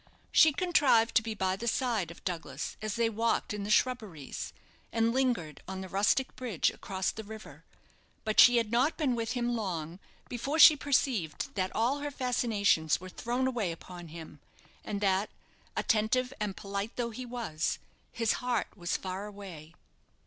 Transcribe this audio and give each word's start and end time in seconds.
She 0.31 0.51
contrived 0.51 1.13
to 1.13 1.21
be 1.21 1.35
by 1.35 1.55
the 1.55 1.67
side 1.67 2.09
of 2.09 2.23
Douglas 2.25 2.75
as 2.81 2.95
they 2.95 3.07
walked 3.07 3.53
in 3.53 3.63
the 3.63 3.69
shrubberies, 3.69 4.51
and 4.91 5.13
lingered 5.13 5.61
on 5.67 5.81
the 5.81 5.87
rustic 5.89 6.35
bridge 6.35 6.71
across 6.71 7.11
the 7.11 7.23
river; 7.23 7.63
but 8.23 8.39
she 8.39 8.57
had 8.57 8.71
not 8.71 8.97
been 8.97 9.13
with 9.13 9.33
him 9.33 9.55
long 9.55 9.99
before 10.27 10.57
she 10.57 10.75
perceived 10.75 11.53
that 11.53 11.71
all 11.75 11.99
her 11.99 12.09
fascinations 12.09 12.99
were 12.99 13.09
thrown 13.09 13.45
away 13.45 13.71
upon 13.71 14.07
him; 14.07 14.39
and 14.83 15.01
that, 15.01 15.29
attentive 15.77 16.33
and 16.39 16.57
polite 16.57 16.95
though 16.95 17.11
he 17.11 17.23
was, 17.23 17.77
his 18.11 18.33
heart 18.41 18.75
was 18.75 18.97
far 18.97 19.27
away. 19.27 19.75